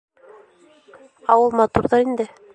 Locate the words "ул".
1.45-1.55